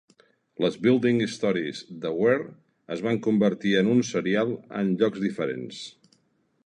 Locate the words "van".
3.09-3.21